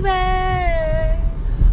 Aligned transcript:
baby. 0.00 1.22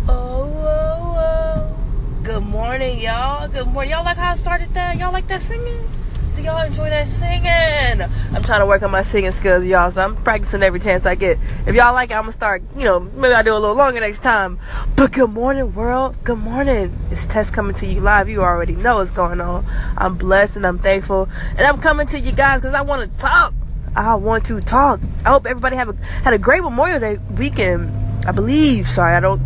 Oh, 0.08 0.50
oh, 0.58 1.16
oh. 1.18 2.24
Good 2.24 2.44
morning, 2.44 3.00
y'all. 3.00 3.48
Good 3.48 3.68
morning. 3.68 3.92
Y'all 3.92 4.04
like 4.04 4.18
how 4.18 4.32
I 4.32 4.36
started 4.36 4.74
that? 4.74 4.98
Y'all 5.00 5.14
like 5.14 5.28
that 5.28 5.42
singing? 5.42 5.90
Do 6.34 6.42
y'all 6.42 6.66
enjoy 6.66 6.90
that 6.90 7.08
singing? 7.08 8.02
I'm 8.36 8.44
trying 8.44 8.60
to 8.60 8.66
work 8.66 8.82
on 8.84 8.92
my 8.92 9.04
singing 9.04 9.32
skills, 9.32 9.64
y'all, 9.66 9.90
so 9.92 10.02
I'm 10.02 10.16
practicing 10.18 10.64
every 10.64 10.80
chance 10.80 11.06
I 11.06 11.16
get. 11.16 11.38
If 11.66 11.76
y'all 11.76 11.94
like 11.94 12.10
it, 12.10 12.16
I'm 12.16 12.24
gonna 12.24 12.34
start, 12.34 12.64
you 12.76 12.84
know, 12.84 13.00
maybe 13.00 13.34
I'll 13.34 13.44
do 13.44 13.54
a 13.54 13.60
little 13.60 13.76
longer 13.76 14.00
next 14.00 14.20
time. 14.20 14.60
But 14.96 15.14
good 15.14 15.30
morning, 15.30 15.74
world. 15.74 16.22
Good 16.24 16.40
morning. 16.40 16.98
It's 17.12 17.26
Tess 17.28 17.50
coming 17.52 17.76
to 17.76 17.86
you 17.86 18.02
live. 18.02 18.28
You 18.28 18.42
already 18.42 18.76
know 18.76 18.98
what's 18.98 19.12
going 19.12 19.40
on. 19.40 19.66
I'm 19.98 20.16
blessed 20.16 20.58
and 20.58 20.68
I'm 20.68 20.78
thankful. 20.78 21.30
And 21.52 21.62
I'm 21.62 21.80
coming 21.80 22.08
to 22.08 22.20
you 22.20 22.32
guys 22.32 22.60
because 22.60 22.74
I 22.74 22.82
want 22.82 23.10
to 23.10 23.20
talk. 23.20 23.54
I 23.96 24.16
want 24.16 24.46
to 24.48 24.60
talk. 24.60 25.00
I 25.26 25.30
hope 25.30 25.46
everybody 25.46 25.78
have 25.78 25.90
a, 25.90 25.96
had 26.24 26.34
a 26.34 26.38
great 26.38 26.64
Memorial 26.64 27.00
Day 27.00 27.18
weekend. 27.38 28.05
I 28.26 28.32
believe. 28.32 28.88
Sorry, 28.88 29.16
I 29.16 29.20
don't 29.20 29.42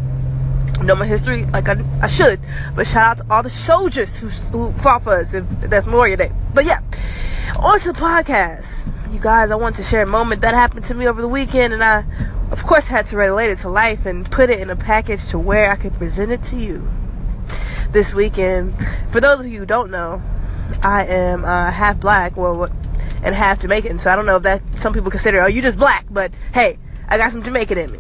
know 0.84 0.96
my 0.96 1.06
history 1.06 1.46
like 1.46 1.68
I, 1.68 1.84
I 2.02 2.08
should. 2.08 2.40
But 2.76 2.88
shout 2.88 3.06
out 3.06 3.18
to 3.18 3.34
all 3.34 3.44
the 3.44 3.50
soldiers 3.50 4.18
who, 4.18 4.28
who 4.28 4.72
fought 4.74 5.04
for 5.04 5.14
us. 5.14 5.34
If 5.34 5.46
that's 5.62 5.86
Memorial 5.86 6.18
Day. 6.18 6.32
But 6.54 6.66
yeah, 6.66 6.80
on 7.58 7.80
to 7.80 7.92
the 7.92 8.00
podcast. 8.00 8.88
You 9.14 9.20
guys, 9.20 9.50
I 9.52 9.56
want 9.56 9.76
to 9.78 9.84
share 9.84 10.04
a 10.04 10.08
moment 10.08 10.42
that 10.44 10.54
happened 10.54 10.86
to 10.86 10.96
me 10.96 11.08
over 11.08 11.22
the 11.22 11.28
weekend, 11.28 11.74
and 11.74 11.84
I, 11.84 12.06
of 12.52 12.64
course, 12.64 12.88
had 12.88 13.06
to 13.08 13.18
relate 13.18 13.50
it 13.50 13.58
to 13.60 13.70
life 13.70 14.06
and 14.06 14.30
put 14.30 14.52
it 14.52 14.60
in 14.60 14.70
a 14.70 14.76
package 14.76 15.26
to 15.28 15.40
where 15.40 15.72
I 15.72 15.76
could 15.76 15.94
present 15.94 16.32
it 16.32 16.44
to 16.44 16.58
you 16.58 16.88
this 17.92 18.14
weekend. 18.14 18.76
For 19.10 19.20
those 19.20 19.40
of 19.40 19.48
you 19.48 19.60
who 19.60 19.66
don't 19.66 19.90
know, 19.90 20.22
I 20.84 21.06
am 21.06 21.44
uh, 21.44 21.72
half 21.72 22.00
black. 22.00 22.38
Well, 22.38 22.70
and 23.24 23.36
half 23.36 23.60
Jamaican. 23.60 24.00
So 24.00 24.10
I 24.10 24.16
don't 24.16 24.26
know 24.26 24.38
if 24.38 24.44
that 24.44 24.62
some 24.76 24.94
people 24.94 25.12
consider, 25.12 25.42
oh, 25.42 25.48
you 25.48 25.62
just 25.62 25.78
black, 25.78 26.06
but 26.10 26.32
hey, 26.54 26.78
I 27.08 27.18
got 27.18 27.32
some 27.32 27.44
Jamaican 27.44 27.78
in 27.78 27.92
me. 27.92 28.00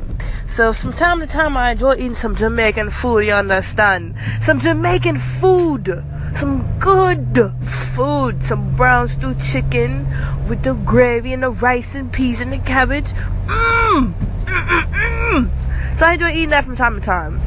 So 0.49 0.73
from 0.73 0.93
time 0.93 1.19
to 1.19 1.27
time, 1.27 1.55
I 1.55 1.71
enjoy 1.71 1.93
eating 1.93 2.15
some 2.15 2.35
Jamaican 2.35 2.89
food. 2.89 3.19
You 3.19 3.33
understand? 3.33 4.15
Some 4.41 4.59
Jamaican 4.59 5.17
food, 5.17 6.03
some 6.33 6.79
good 6.79 7.53
food, 7.63 8.43
some 8.43 8.75
brown 8.75 9.07
stew 9.07 9.35
chicken 9.35 10.07
with 10.49 10.63
the 10.63 10.73
gravy 10.73 11.33
and 11.33 11.43
the 11.43 11.51
rice 11.51 11.93
and 11.93 12.11
peas 12.11 12.41
and 12.41 12.51
the 12.51 12.57
cabbage. 12.57 13.11
Mmm, 13.45 14.13
mm, 14.13 14.67
mm, 14.67 14.91
mm. 14.91 15.97
So 15.97 16.07
I 16.07 16.13
enjoy 16.13 16.31
eating 16.31 16.49
that 16.49 16.65
from 16.65 16.75
time 16.75 16.95
to 16.95 17.01
time 17.01 17.39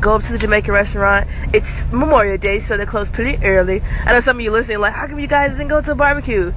go 0.00 0.14
up 0.14 0.22
to 0.22 0.32
the 0.32 0.38
Jamaican 0.38 0.72
restaurant. 0.72 1.28
It's 1.52 1.86
Memorial 1.88 2.38
Day, 2.38 2.58
so 2.58 2.78
they 2.78 2.86
close 2.86 3.10
pretty 3.10 3.44
early. 3.44 3.82
I 4.06 4.12
know 4.12 4.20
some 4.20 4.38
of 4.38 4.42
you 4.42 4.50
listening, 4.50 4.78
like, 4.78 4.94
how 4.94 5.06
come 5.06 5.18
you 5.18 5.26
guys 5.26 5.50
didn't 5.50 5.68
go 5.68 5.82
to 5.82 5.92
a 5.92 5.94
barbecue? 5.94 6.54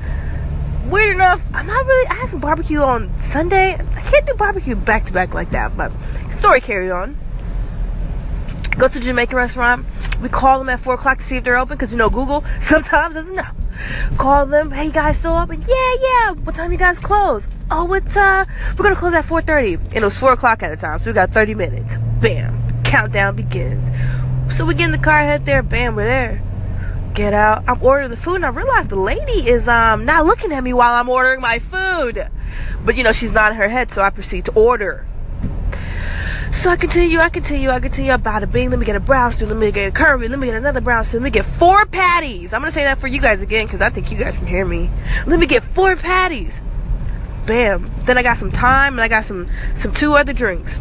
Weird 0.86 1.16
enough, 1.16 1.46
I'm 1.54 1.66
not 1.66 1.86
really. 1.86 2.08
I 2.08 2.14
had 2.16 2.30
some 2.30 2.40
barbecue 2.40 2.82
on 2.82 3.18
Sunday. 3.20 3.74
I 3.74 4.02
can't 4.02 4.26
do 4.26 4.34
barbecue 4.34 4.76
back 4.76 5.06
to 5.06 5.14
back 5.14 5.34
like 5.34 5.52
that, 5.52 5.78
but 5.78 5.92
story 6.32 6.62
carry 6.62 6.92
on. 6.92 7.18
Go 8.78 8.88
to 8.88 9.00
the 9.00 9.06
Jamaican 9.06 9.36
restaurant. 9.36 9.86
We 10.22 10.30
call 10.30 10.60
them 10.60 10.70
at 10.70 10.80
4 10.80 10.96
o'clock 10.96 11.20
to 11.20 11.24
see 11.24 11.38
if 11.38 11.44
they're 11.44 11.58
open 11.58 11.78
because 11.78 11.92
you 11.92 11.98
know 11.98 12.10
Google 12.10 12.44
sometimes 12.60 13.16
doesn't 13.16 13.36
know. 13.36 13.44
Call 14.18 14.46
them. 14.46 14.72
Hey, 14.72 14.86
you 14.86 14.92
guys 14.92 15.18
still 15.18 15.36
open? 15.36 15.62
Yeah, 15.62 15.96
yeah. 16.02 16.32
What 16.32 16.56
time 16.56 16.72
you 16.72 16.78
guys 16.78 17.00
close? 17.00 17.48
Oh, 17.72 17.94
it's 17.94 18.18
uh, 18.18 18.46
we're 18.78 18.84
gonna 18.84 18.96
close 18.96 19.14
at 19.14 19.26
4:30, 19.26 19.76
and 19.76 19.98
it 19.98 20.04
was 20.04 20.18
4 20.18 20.34
o'clock 20.34 20.64
at 20.64 20.70
the 20.70 20.78
time, 20.78 21.00
so 21.00 21.10
we 21.10 21.14
got 21.14 21.32
30 21.32 21.56
minutes. 21.56 21.98
Bam 22.20 22.64
countdown 22.94 23.36
begins. 23.36 23.90
So 24.56 24.66
we 24.66 24.76
get 24.76 24.86
in 24.86 24.92
the 24.92 25.00
car, 25.00 25.20
head 25.20 25.48
there, 25.48 25.64
bam, 25.64 25.96
we're 25.96 26.04
there. 26.04 26.44
Get 27.14 27.34
out. 27.34 27.64
I'm 27.68 27.82
ordering 27.84 28.10
the 28.10 28.18
food 28.18 28.36
and 28.36 28.46
I 28.46 28.50
realize 28.50 28.88
the 28.88 28.96
lady 28.96 29.48
is 29.48 29.68
um 29.68 30.04
not 30.04 30.26
looking 30.26 30.52
at 30.52 30.64
me 30.64 30.74
while 30.74 30.94
I'm 30.94 31.10
ordering 31.10 31.42
my 31.42 31.60
food. 31.60 32.28
But 32.84 32.96
you 32.96 33.04
know, 33.04 33.12
she's 33.12 33.32
nodding 33.32 33.58
her 33.58 33.70
head, 33.70 33.92
so 33.92 34.02
I 34.02 34.10
proceed 34.10 34.46
to 34.46 34.52
order. 34.54 35.06
So 36.52 36.70
I 36.70 36.76
continue, 36.76 37.20
I 37.20 37.30
continue, 37.30 37.70
I 37.70 37.80
continue 37.80 38.14
about 38.14 38.42
a 38.42 38.48
bing. 38.48 38.70
Let 38.70 38.80
me 38.80 38.86
get 38.86 38.96
a 38.96 39.00
brown 39.00 39.32
stew, 39.32 39.46
let 39.46 39.58
me 39.58 39.72
get 39.72 39.90
a 39.90 39.92
curry, 39.92 40.28
let 40.28 40.40
me 40.40 40.48
get 40.48 40.56
another 40.56 40.82
brown 40.82 41.04
stew, 41.04 41.18
let 41.18 41.24
me 41.24 41.30
get 41.30 41.46
four 41.46 41.86
patties. 41.86 42.54
I'm 42.54 42.62
gonna 42.62 42.72
say 42.72 42.84
that 42.84 43.00
for 43.00 43.08
you 43.08 43.20
guys 43.20 43.42
again 43.42 43.66
because 43.66 43.82
I 43.82 43.90
think 43.90 44.12
you 44.12 44.18
guys 44.18 44.38
can 44.38 44.48
hear 44.48 44.66
me. 44.66 44.90
Let 45.28 45.40
me 45.40 45.46
get 45.46 45.64
four 45.64 45.96
patties. 45.96 46.62
Bam. 47.46 47.92
Then 48.06 48.18
I 48.18 48.24
got 48.24 48.38
some 48.38 48.52
Ting 48.52 48.62
and 48.62 49.02
I 49.02 49.08
got 49.08 49.26
some 49.26 49.50
some 49.76 49.94
two 49.94 50.14
other 50.14 50.34
drinks. 50.34 50.80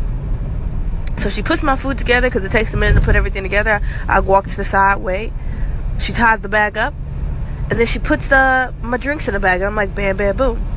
So 1.18 1.28
she 1.28 1.42
puts 1.42 1.62
my 1.62 1.76
food 1.76 1.98
together 1.98 2.28
because 2.28 2.44
it 2.44 2.52
takes 2.52 2.72
a 2.74 2.76
minute 2.76 2.98
to 2.98 3.04
put 3.04 3.16
everything 3.16 3.42
together. 3.42 3.80
I 4.08 4.20
walk 4.20 4.46
to 4.46 4.56
the 4.56 4.64
side, 4.64 4.96
wait. 4.96 5.32
She 5.98 6.12
ties 6.12 6.40
the 6.40 6.48
bag 6.48 6.76
up, 6.76 6.94
and 7.70 7.78
then 7.78 7.86
she 7.86 7.98
puts 7.98 8.28
the 8.28 8.74
my 8.82 8.96
drinks 8.96 9.28
in 9.28 9.34
the 9.34 9.40
bag. 9.40 9.62
I'm 9.62 9.76
like, 9.76 9.94
bam, 9.94 10.16
bam, 10.16 10.36
boom. 10.36 10.68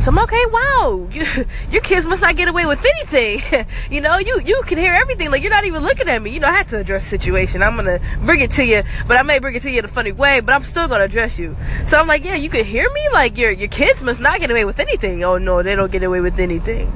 So 0.00 0.10
I'm 0.10 0.18
okay. 0.20 0.42
Wow, 0.46 1.08
you, 1.12 1.26
your 1.70 1.82
kids 1.82 2.06
must 2.06 2.22
not 2.22 2.34
get 2.34 2.48
away 2.48 2.64
with 2.64 2.84
anything. 2.84 3.66
you 3.90 4.00
know, 4.00 4.16
you 4.18 4.40
you 4.40 4.62
can 4.66 4.78
hear 4.78 4.94
everything. 4.94 5.30
Like 5.30 5.42
you're 5.42 5.50
not 5.50 5.64
even 5.64 5.82
looking 5.82 6.08
at 6.08 6.22
me. 6.22 6.30
You 6.30 6.40
know, 6.40 6.48
I 6.48 6.52
had 6.52 6.68
to 6.68 6.78
address 6.78 7.04
the 7.04 7.10
situation. 7.10 7.62
I'm 7.62 7.76
gonna 7.76 8.00
bring 8.24 8.40
it 8.40 8.50
to 8.52 8.64
you, 8.64 8.82
but 9.06 9.18
I 9.18 9.22
may 9.22 9.38
bring 9.40 9.56
it 9.56 9.62
to 9.62 9.70
you 9.70 9.80
in 9.80 9.84
a 9.84 9.88
funny 9.88 10.12
way. 10.12 10.40
But 10.40 10.54
I'm 10.54 10.64
still 10.64 10.88
gonna 10.88 11.04
address 11.04 11.38
you. 11.38 11.56
So 11.84 11.98
I'm 11.98 12.06
like, 12.06 12.24
yeah, 12.24 12.36
you 12.36 12.48
can 12.48 12.64
hear 12.64 12.90
me. 12.90 13.08
Like 13.12 13.36
your 13.36 13.50
your 13.50 13.68
kids 13.68 14.02
must 14.02 14.20
not 14.20 14.40
get 14.40 14.50
away 14.50 14.64
with 14.64 14.80
anything. 14.80 15.22
Oh 15.22 15.36
no, 15.38 15.62
they 15.62 15.74
don't 15.74 15.92
get 15.92 16.02
away 16.02 16.20
with 16.20 16.38
anything. 16.38 16.90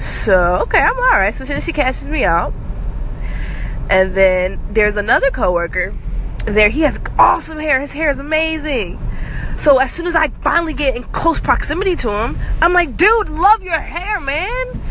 So, 0.00 0.62
okay, 0.62 0.80
I'm 0.80 0.96
all 0.96 1.20
right. 1.20 1.34
So 1.34 1.44
she, 1.44 1.60
she 1.60 1.72
catches 1.72 2.08
me 2.08 2.24
out. 2.24 2.54
And 3.90 4.14
then 4.14 4.60
there's 4.70 4.96
another 4.96 5.30
coworker 5.30 5.94
there. 6.52 6.68
He 6.68 6.80
has 6.80 7.00
awesome 7.18 7.58
hair. 7.58 7.80
His 7.80 7.92
hair 7.92 8.10
is 8.10 8.18
amazing. 8.18 8.98
So 9.56 9.78
as 9.78 9.92
soon 9.92 10.06
as 10.06 10.14
I 10.14 10.28
finally 10.28 10.74
get 10.74 10.96
in 10.96 11.04
close 11.04 11.38
proximity 11.38 11.96
to 11.96 12.10
him, 12.10 12.38
I'm 12.62 12.72
like, 12.72 12.96
dude, 12.96 13.28
love 13.28 13.62
your 13.62 13.78
hair, 13.78 14.20
man. 14.20 14.82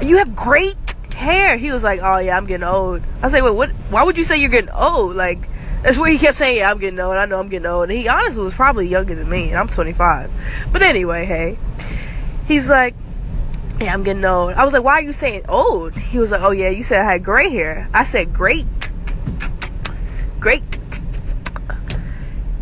You 0.00 0.18
have 0.18 0.36
great 0.36 0.76
hair. 1.14 1.56
He 1.56 1.72
was 1.72 1.82
like, 1.82 2.00
oh 2.02 2.18
yeah, 2.18 2.36
I'm 2.36 2.46
getting 2.46 2.64
old. 2.64 3.02
I 3.20 3.26
was 3.26 3.32
like, 3.32 3.42
wait, 3.42 3.54
what? 3.54 3.70
Why 3.90 4.04
would 4.04 4.16
you 4.16 4.24
say 4.24 4.38
you're 4.38 4.50
getting 4.50 4.70
old? 4.70 5.16
Like, 5.16 5.48
that's 5.82 5.98
where 5.98 6.10
he 6.10 6.18
kept 6.18 6.38
saying, 6.38 6.58
yeah, 6.58 6.70
I'm 6.70 6.78
getting 6.78 7.00
old. 7.00 7.16
I 7.16 7.26
know 7.26 7.40
I'm 7.40 7.48
getting 7.48 7.66
old. 7.66 7.90
And 7.90 7.98
he 7.98 8.06
honestly 8.08 8.42
was 8.42 8.54
probably 8.54 8.88
younger 8.88 9.14
than 9.14 9.28
me, 9.28 9.48
and 9.48 9.58
I'm 9.58 9.68
25. 9.68 10.30
But 10.72 10.82
anyway, 10.82 11.24
hey, 11.24 11.58
he's 12.46 12.70
like, 12.70 12.94
yeah, 13.80 13.92
I'm 13.92 14.04
getting 14.04 14.24
old. 14.24 14.52
I 14.52 14.64
was 14.64 14.72
like, 14.72 14.84
why 14.84 14.94
are 14.94 15.02
you 15.02 15.12
saying 15.12 15.42
old? 15.48 15.96
He 15.96 16.18
was 16.18 16.30
like, 16.30 16.42
oh 16.42 16.52
yeah, 16.52 16.68
you 16.68 16.84
said 16.84 17.00
I 17.00 17.12
had 17.12 17.24
gray 17.24 17.50
hair. 17.50 17.88
I 17.92 18.04
said 18.04 18.32
great. 18.32 18.66
Great. 20.38 20.62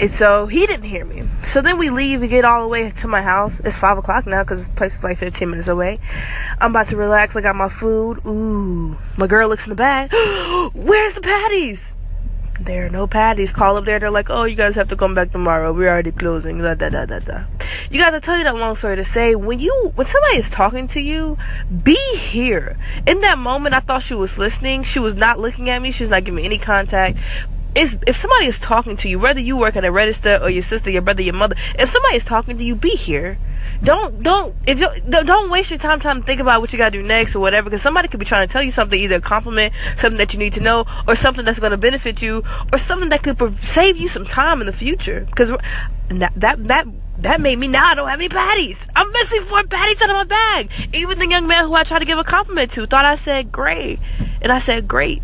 And 0.00 0.10
so 0.10 0.46
he 0.46 0.66
didn't 0.66 0.86
hear 0.86 1.04
me. 1.04 1.28
So 1.42 1.60
then 1.60 1.78
we 1.78 1.90
leave. 1.90 2.22
We 2.22 2.28
get 2.28 2.46
all 2.46 2.62
the 2.62 2.68
way 2.68 2.90
to 2.90 3.06
my 3.06 3.20
house. 3.20 3.60
It's 3.60 3.76
five 3.76 3.98
o'clock 3.98 4.26
now 4.26 4.42
because 4.42 4.66
this 4.66 4.74
place 4.74 4.96
is 4.96 5.04
like 5.04 5.18
15 5.18 5.50
minutes 5.50 5.68
away. 5.68 6.00
I'm 6.58 6.70
about 6.70 6.86
to 6.88 6.96
relax. 6.96 7.36
I 7.36 7.42
got 7.42 7.54
my 7.54 7.68
food. 7.68 8.24
Ooh. 8.24 8.96
My 9.18 9.26
girl 9.26 9.48
looks 9.50 9.66
in 9.66 9.70
the 9.70 9.76
bag. 9.76 10.10
Where's 10.74 11.14
the 11.14 11.20
patties? 11.20 11.94
There 12.60 12.86
are 12.86 12.90
no 12.90 13.06
patties. 13.06 13.52
Call 13.52 13.76
up 13.76 13.84
there. 13.84 13.98
They're 13.98 14.10
like, 14.10 14.30
oh, 14.30 14.44
you 14.44 14.56
guys 14.56 14.74
have 14.74 14.88
to 14.88 14.96
come 14.96 15.14
back 15.14 15.32
tomorrow. 15.32 15.72
We're 15.72 15.90
already 15.90 16.12
closing. 16.12 16.58
Da, 16.58 16.74
da, 16.74 16.88
da, 16.88 17.04
da, 17.04 17.18
da. 17.18 17.44
You 17.90 18.00
guys, 18.00 18.12
to 18.12 18.20
tell 18.20 18.38
you 18.38 18.44
that 18.44 18.56
long 18.56 18.76
story 18.76 18.96
to 18.96 19.04
say, 19.04 19.34
when 19.34 19.58
you, 19.60 19.92
when 19.96 20.06
somebody 20.06 20.36
is 20.36 20.48
talking 20.48 20.86
to 20.88 21.00
you, 21.00 21.36
be 21.82 21.98
here. 22.16 22.78
In 23.06 23.20
that 23.20 23.38
moment, 23.38 23.74
I 23.74 23.80
thought 23.80 24.02
she 24.02 24.14
was 24.14 24.38
listening. 24.38 24.82
She 24.82 24.98
was 24.98 25.14
not 25.14 25.38
looking 25.38 25.68
at 25.68 25.80
me. 25.80 25.90
She's 25.90 26.08
not 26.08 26.24
giving 26.24 26.36
me 26.36 26.44
any 26.44 26.58
contact. 26.58 27.18
Is 27.74 27.96
if 28.06 28.16
somebody 28.16 28.46
is 28.46 28.58
talking 28.58 28.96
to 28.98 29.08
you, 29.08 29.18
whether 29.18 29.40
you 29.40 29.56
work 29.56 29.76
at 29.76 29.84
a 29.84 29.92
register 29.92 30.38
or 30.42 30.50
your 30.50 30.62
sister, 30.62 30.90
your 30.90 31.02
brother, 31.02 31.22
your 31.22 31.34
mother, 31.34 31.54
if 31.78 31.88
somebody 31.88 32.16
is 32.16 32.24
talking 32.24 32.58
to 32.58 32.64
you, 32.64 32.74
be 32.74 32.90
here 32.90 33.38
don't 33.82 34.22
don't 34.22 34.54
if 34.66 34.78
you 34.78 34.88
don't 35.08 35.50
waste 35.50 35.70
your 35.70 35.78
time 35.78 36.00
trying 36.00 36.20
to 36.20 36.26
think 36.26 36.40
about 36.40 36.60
what 36.60 36.72
you 36.72 36.78
gotta 36.78 36.90
do 36.90 37.02
next 37.02 37.34
or 37.34 37.40
whatever 37.40 37.70
because 37.70 37.82
somebody 37.82 38.08
could 38.08 38.20
be 38.20 38.26
trying 38.26 38.46
to 38.46 38.52
tell 38.52 38.62
you 38.62 38.70
something 38.70 38.98
either 38.98 39.16
a 39.16 39.20
compliment 39.20 39.72
something 39.96 40.18
that 40.18 40.32
you 40.32 40.38
need 40.38 40.52
to 40.52 40.60
know 40.60 40.84
or 41.08 41.14
something 41.14 41.44
that's 41.44 41.58
to 41.58 41.76
benefit 41.76 42.20
you 42.20 42.42
or 42.72 42.78
something 42.78 43.08
that 43.08 43.22
could 43.22 43.58
save 43.62 43.96
you 43.96 44.08
some 44.08 44.24
time 44.24 44.60
in 44.60 44.66
the 44.66 44.72
future 44.72 45.26
because 45.30 45.50
that 46.08 46.32
that 46.36 46.66
that 46.66 46.86
that 47.18 47.40
made 47.40 47.58
me 47.58 47.68
now 47.68 47.90
I 47.90 47.94
don't 47.94 48.08
have 48.08 48.18
any 48.18 48.30
patties. 48.30 48.86
I'm 48.96 49.12
missing 49.12 49.42
four 49.42 49.62
patties 49.64 50.00
out 50.00 50.08
of 50.08 50.16
my 50.16 50.24
bag. 50.24 50.70
Even 50.94 51.18
the 51.18 51.28
young 51.28 51.46
man 51.46 51.64
who 51.64 51.74
I 51.74 51.84
tried 51.84 51.98
to 51.98 52.06
give 52.06 52.18
a 52.18 52.24
compliment 52.24 52.70
to 52.72 52.86
thought 52.86 53.04
I 53.04 53.16
said 53.16 53.52
great. 53.52 53.98
And 54.40 54.50
I 54.50 54.58
said 54.58 54.88
great. 54.88 55.22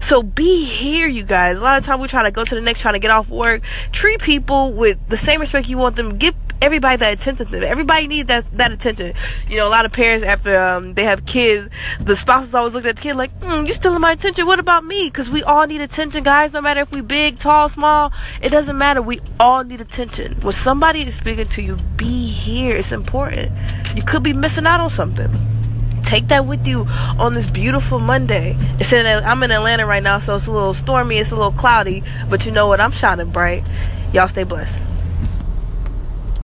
So 0.00 0.22
be 0.22 0.64
here, 0.64 1.08
you 1.08 1.24
guys. 1.24 1.56
A 1.56 1.60
lot 1.60 1.78
of 1.78 1.84
time 1.84 2.00
we 2.00 2.08
try 2.08 2.22
to 2.22 2.30
go 2.30 2.44
to 2.44 2.54
the 2.54 2.60
next, 2.60 2.80
trying 2.80 2.94
to 2.94 3.00
get 3.00 3.10
off 3.10 3.28
work. 3.28 3.62
Treat 3.92 4.20
people 4.20 4.72
with 4.72 4.98
the 5.08 5.16
same 5.16 5.40
respect 5.40 5.68
you 5.68 5.78
want 5.78 5.96
them. 5.96 6.18
Give 6.18 6.34
everybody 6.62 6.96
that 6.96 7.12
attention. 7.12 7.62
Everybody 7.62 8.06
needs 8.06 8.28
that 8.28 8.44
that 8.56 8.72
attention. 8.72 9.14
You 9.48 9.56
know, 9.56 9.68
a 9.68 9.70
lot 9.70 9.84
of 9.84 9.92
parents 9.92 10.24
after 10.24 10.60
um, 10.60 10.94
they 10.94 11.04
have 11.04 11.26
kids, 11.26 11.68
the 12.00 12.16
spouse 12.16 12.46
is 12.46 12.54
always 12.54 12.74
looking 12.74 12.90
at 12.90 12.96
the 12.96 13.02
kid 13.02 13.14
like, 13.16 13.38
mm, 13.40 13.66
"You 13.66 13.74
still 13.74 13.94
in 13.94 14.00
my 14.00 14.12
attention? 14.12 14.46
What 14.46 14.58
about 14.58 14.84
me?" 14.84 15.08
Because 15.08 15.28
we 15.28 15.42
all 15.42 15.66
need 15.66 15.80
attention, 15.80 16.22
guys. 16.22 16.52
No 16.52 16.60
matter 16.60 16.80
if 16.80 16.90
we 16.90 17.00
big, 17.00 17.38
tall, 17.38 17.68
small, 17.68 18.12
it 18.40 18.50
doesn't 18.50 18.76
matter. 18.76 19.02
We 19.02 19.20
all 19.40 19.64
need 19.64 19.80
attention. 19.80 20.40
When 20.40 20.54
somebody 20.54 21.02
is 21.02 21.14
speaking 21.14 21.48
to 21.48 21.62
you, 21.62 21.76
be 21.96 22.28
here. 22.28 22.76
It's 22.76 22.92
important. 22.92 23.52
You 23.94 24.02
could 24.02 24.22
be 24.22 24.32
missing 24.32 24.66
out 24.66 24.80
on 24.80 24.90
something 24.90 25.55
take 26.06 26.28
that 26.28 26.46
with 26.46 26.66
you 26.66 26.86
on 27.18 27.34
this 27.34 27.46
beautiful 27.46 27.98
Monday. 27.98 28.56
It's 28.78 28.92
in 28.92 29.06
I'm 29.06 29.42
in 29.42 29.50
Atlanta 29.50 29.86
right 29.86 30.02
now, 30.02 30.18
so 30.18 30.36
it's 30.36 30.46
a 30.46 30.52
little 30.52 30.74
stormy, 30.74 31.18
it's 31.18 31.32
a 31.32 31.36
little 31.36 31.52
cloudy, 31.52 32.02
but 32.30 32.46
you 32.46 32.52
know 32.52 32.66
what? 32.68 32.80
I'm 32.80 32.92
shining 32.92 33.30
bright. 33.30 33.66
Y'all 34.12 34.28
stay 34.28 34.44
blessed. 34.44 34.78